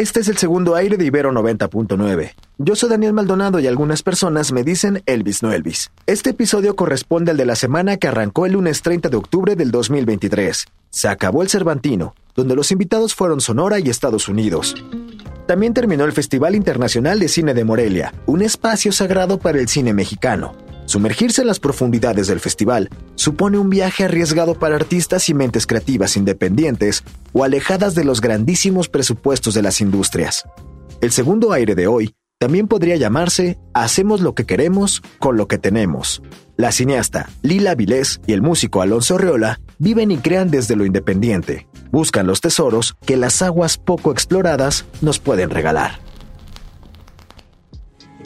[0.00, 2.32] Este es el segundo aire de Ibero 90.9.
[2.56, 5.90] Yo soy Daniel Maldonado y algunas personas me dicen Elvis no Elvis.
[6.06, 9.70] Este episodio corresponde al de la semana que arrancó el lunes 30 de octubre del
[9.70, 10.64] 2023.
[10.88, 14.74] Se acabó el Cervantino, donde los invitados fueron Sonora y Estados Unidos.
[15.46, 19.92] También terminó el Festival Internacional de Cine de Morelia, un espacio sagrado para el cine
[19.92, 20.69] mexicano.
[20.86, 26.16] Sumergirse en las profundidades del festival supone un viaje arriesgado para artistas y mentes creativas
[26.16, 30.44] independientes o alejadas de los grandísimos presupuestos de las industrias.
[31.00, 35.58] El segundo aire de hoy también podría llamarse Hacemos lo que queremos con lo que
[35.58, 36.22] tenemos.
[36.56, 41.68] La cineasta Lila Vilés y el músico Alonso Reola viven y crean desde lo independiente.
[41.90, 46.00] Buscan los tesoros que las aguas poco exploradas nos pueden regalar.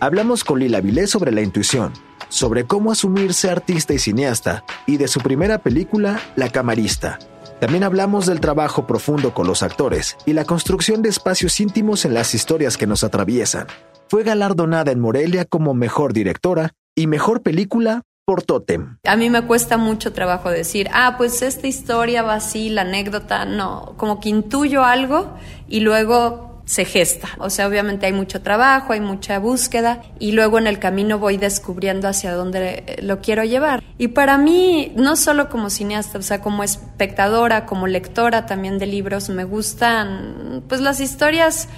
[0.00, 1.92] Hablamos con Lila Vilés sobre la intuición,
[2.28, 7.18] sobre cómo asumirse artista y cineasta, y de su primera película, La Camarista.
[7.60, 12.14] También hablamos del trabajo profundo con los actores y la construcción de espacios íntimos en
[12.14, 13.66] las historias que nos atraviesan.
[14.08, 18.98] Fue galardonada en Morelia como mejor directora y mejor película por Totem.
[19.04, 23.44] A mí me cuesta mucho trabajo decir, ah, pues esta historia va así, la anécdota,
[23.44, 25.34] no, como que intuyo algo
[25.66, 27.28] y luego se gesta.
[27.38, 31.38] O sea, obviamente hay mucho trabajo, hay mucha búsqueda y luego en el camino voy
[31.38, 33.82] descubriendo hacia dónde lo quiero llevar.
[33.96, 38.84] Y para mí, no solo como cineasta, o sea, como espectadora, como lectora también de
[38.84, 41.68] libros, me gustan pues las historias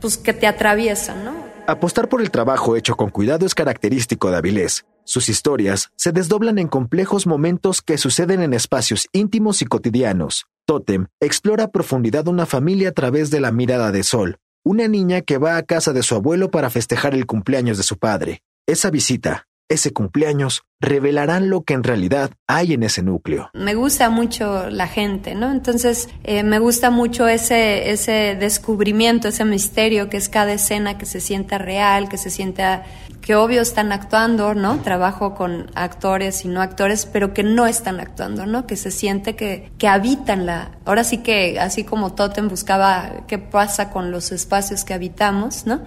[0.00, 1.32] pues que te atraviesan, ¿no?
[1.68, 4.84] Apostar por el trabajo hecho con cuidado es característico de Avilés.
[5.04, 10.48] Sus historias se desdoblan en complejos momentos que suceden en espacios íntimos y cotidianos.
[10.66, 15.20] Totem explora a profundidad una familia a través de la mirada de Sol, una niña
[15.20, 18.40] que va a casa de su abuelo para festejar el cumpleaños de su padre.
[18.66, 23.50] Esa visita, ese cumpleaños, revelarán lo que en realidad hay en ese núcleo.
[23.52, 25.52] Me gusta mucho la gente, ¿no?
[25.52, 31.04] Entonces, eh, me gusta mucho ese, ese descubrimiento, ese misterio que es cada escena que
[31.04, 32.84] se sienta real, que se sienta
[33.24, 34.80] que obvio están actuando, ¿no?
[34.80, 38.66] Trabajo con actores y no actores, pero que no están actuando, ¿no?
[38.66, 40.72] Que se siente que, que habitan la...
[40.84, 45.80] Ahora sí que, así como Totem buscaba qué pasa con los espacios que habitamos, ¿no?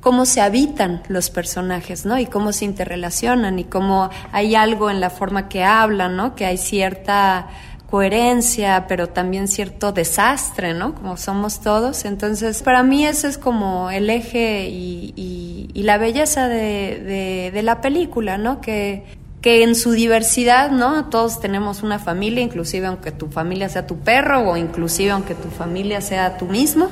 [0.00, 2.18] cómo se habitan los personajes, ¿no?
[2.18, 6.34] Y cómo se interrelacionan y cómo hay algo en la forma que hablan, ¿no?
[6.34, 7.48] Que hay cierta
[7.90, 10.94] coherencia, pero también cierto desastre, ¿no?
[10.94, 12.04] Como somos todos.
[12.04, 18.60] Entonces, para mí ese es como el eje y, la belleza de, la película, ¿no?
[18.60, 19.04] Que,
[19.40, 21.06] que en su diversidad, ¿no?
[21.06, 25.48] Todos tenemos una familia, inclusive aunque tu familia sea tu perro o inclusive aunque tu
[25.48, 26.88] familia sea tú mismo.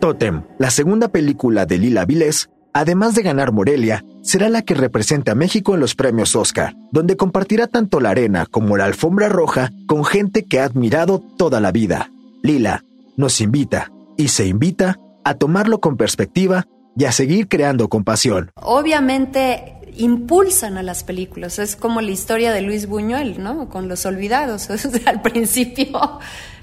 [0.00, 5.30] Totem, la segunda película de Lila Vilés, además de ganar Morelia, será la que represente
[5.30, 9.70] a México en los premios Oscar, donde compartirá tanto la arena como la alfombra roja
[9.86, 12.10] con gente que ha admirado toda la vida.
[12.42, 12.84] Lila
[13.16, 18.50] nos invita y se invita a tomarlo con perspectiva y a seguir creando con pasión.
[18.56, 23.68] Obviamente impulsan a las películas, es como la historia de Luis Buñuel, ¿no?
[23.68, 24.68] Con Los Olvidados,
[25.06, 26.18] al principio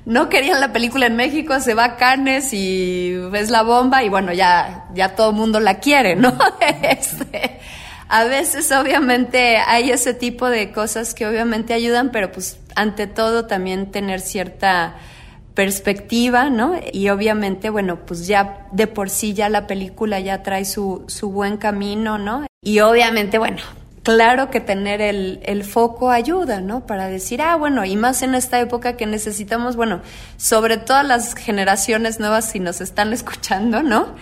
[0.05, 4.09] no querían la película en México, se va a Cannes y es la bomba y
[4.09, 6.37] bueno, ya, ya todo el mundo la quiere, ¿no?
[6.81, 7.59] Este,
[8.07, 13.47] a veces obviamente hay ese tipo de cosas que obviamente ayudan, pero pues ante todo
[13.47, 14.95] también tener cierta
[15.55, 16.75] perspectiva, ¿no?
[16.91, 21.31] Y obviamente, bueno, pues ya de por sí ya la película ya trae su, su
[21.31, 22.45] buen camino, ¿no?
[22.65, 23.59] Y obviamente, bueno,
[24.01, 26.87] claro que tener el, el, foco ayuda, ¿no?
[26.87, 30.01] Para decir, ah, bueno, y más en esta época que necesitamos, bueno,
[30.37, 34.15] sobre todas las generaciones nuevas si nos están escuchando, ¿no?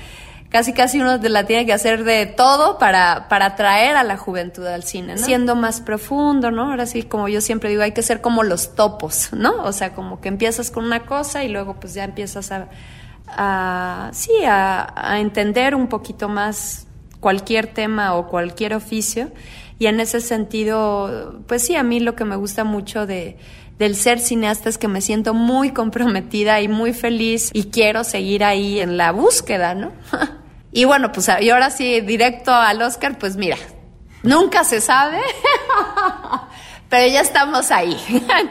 [0.49, 4.67] Casi casi uno la tiene que hacer de todo para, para atraer a la juventud
[4.67, 5.23] al cine, ¿no?
[5.23, 6.69] Siendo más profundo, ¿no?
[6.71, 9.63] Ahora sí, como yo siempre digo, hay que ser como los topos, ¿no?
[9.63, 14.31] O sea, como que empiezas con una cosa y luego pues ya empiezas a, sí,
[14.43, 16.87] a entender un poquito más
[17.23, 19.31] cualquier tema o cualquier oficio
[19.79, 23.37] y en ese sentido, pues sí, a mí lo que me gusta mucho de,
[23.79, 28.43] del ser cineasta es que me siento muy comprometida y muy feliz y quiero seguir
[28.43, 29.93] ahí en la búsqueda, ¿no?
[30.73, 33.57] y bueno, pues y ahora sí, directo al Oscar, pues mira,
[34.21, 35.21] nunca se sabe,
[36.89, 37.97] pero ya estamos ahí.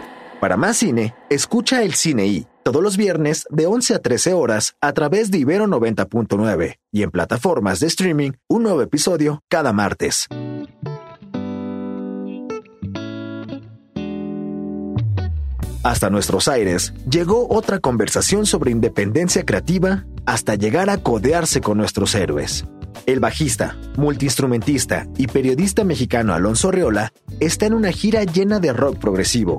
[0.40, 4.76] Para más cine, escucha el Cine I, todos los viernes de 11 a 13 horas
[4.80, 10.28] a través de Ibero 90.9 y en plataformas de streaming un nuevo episodio cada martes.
[15.82, 22.14] Hasta nuestros aires llegó otra conversación sobre independencia creativa hasta llegar a codearse con nuestros
[22.14, 22.64] héroes.
[23.04, 28.98] El bajista, multiinstrumentista y periodista mexicano Alonso Reola está en una gira llena de rock
[28.98, 29.58] progresivo,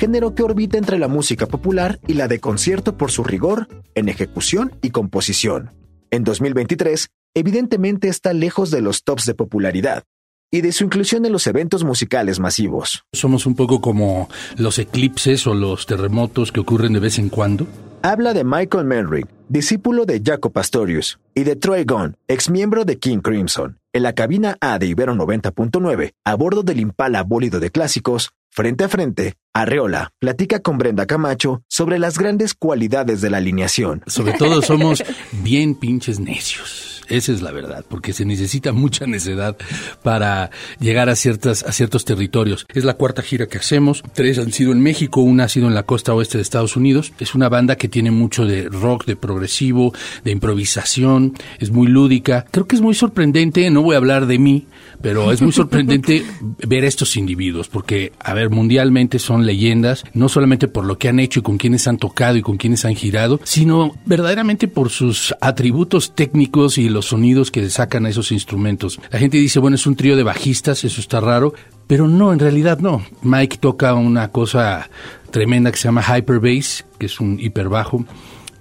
[0.00, 4.08] género que orbita entre la música popular y la de concierto por su rigor en
[4.08, 5.72] ejecución y composición.
[6.10, 10.04] En 2023, evidentemente está lejos de los tops de popularidad,
[10.50, 13.04] y de su inclusión en los eventos musicales masivos.
[13.12, 17.66] Somos un poco como los eclipses o los terremotos que ocurren de vez en cuando.
[18.02, 22.98] Habla de Michael Menrick, discípulo de Jaco Pastorius, y de Troy Gunn, ex miembro de
[22.98, 23.78] King Crimson.
[23.92, 28.84] En la cabina A de Ibero 90.9, a bordo del Impala bólido de clásicos, frente
[28.84, 34.02] a frente, Arreola platica con Brenda Camacho sobre las grandes cualidades de la alineación.
[34.06, 35.02] Sobre todo somos
[35.42, 36.99] bien pinches necios.
[37.10, 39.56] Esa es la verdad, porque se necesita mucha necedad
[40.02, 42.66] para llegar a ciertas a ciertos territorios.
[42.72, 44.02] Es la cuarta gira que hacemos.
[44.14, 47.12] Tres han sido en México, una ha sido en la costa oeste de Estados Unidos.
[47.18, 49.92] Es una banda que tiene mucho de rock, de progresivo,
[50.24, 52.46] de improvisación, es muy lúdica.
[52.50, 54.66] Creo que es muy sorprendente, no voy a hablar de mí,
[55.02, 56.24] pero es muy sorprendente
[56.66, 61.08] ver a estos individuos, porque, a ver, mundialmente son leyendas, no solamente por lo que
[61.08, 64.90] han hecho y con quienes han tocado y con quienes han girado, sino verdaderamente por
[64.90, 69.00] sus atributos técnicos y los sonidos que sacan a esos instrumentos.
[69.10, 71.54] La gente dice, bueno, es un trío de bajistas, eso está raro,
[71.86, 73.04] pero no, en realidad no.
[73.22, 74.88] Mike toca una cosa
[75.30, 78.04] tremenda que se llama hyper bass, que es un hiperbajo,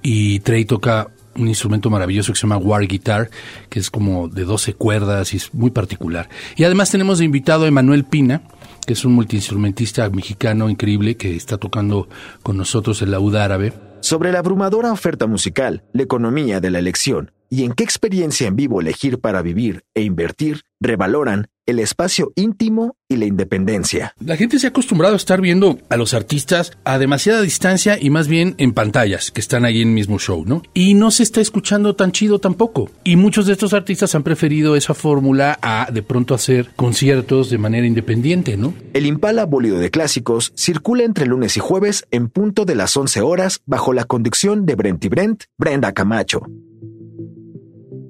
[0.02, 3.30] y Trey toca un instrumento maravilloso que se llama War Guitar,
[3.70, 6.30] que es como de 12 cuerdas y es muy particular.
[6.56, 8.42] Y además tenemos invitado a Emanuel Pina,
[8.86, 12.10] que es un multiinstrumentista mexicano increíble que está tocando
[12.44, 13.74] con nosotros el laúd árabe.
[14.02, 18.56] Sobre la abrumadora oferta musical, la economía de la elección y en qué experiencia en
[18.56, 24.16] vivo elegir para vivir e invertir, revaloran el espacio íntimo y la independencia.
[24.20, 28.10] La gente se ha acostumbrado a estar viendo a los artistas a demasiada distancia y
[28.10, 30.64] más bien en pantallas que están ahí en el mismo show, ¿no?
[30.74, 32.90] Y no se está escuchando tan chido tampoco.
[33.04, 37.60] Y muchos de estos artistas han preferido esa fórmula a de pronto hacer conciertos de
[37.60, 38.74] manera independiente, ¿no?
[38.94, 43.22] El Impala Bólido de Clásicos circula entre lunes y jueves en punto de las 11
[43.22, 46.48] horas bajo la conducción de Brent y Brent, Brenda Camacho.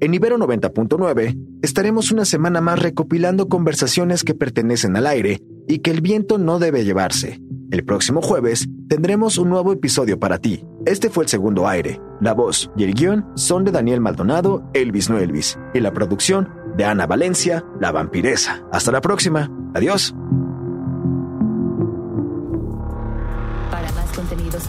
[0.02, 5.90] En Ibero 90.9 estaremos una semana más recopilando conversaciones que pertenecen al aire y que
[5.90, 7.38] el viento no debe llevarse.
[7.70, 10.64] El próximo jueves tendremos un nuevo episodio para ti.
[10.86, 12.00] Este fue el segundo aire.
[12.22, 16.48] La voz y el guion son de Daniel Maldonado, Elvis no Elvis, y la producción
[16.78, 18.64] de Ana Valencia, la vampiresa.
[18.72, 19.50] Hasta la próxima.
[19.74, 20.14] Adiós.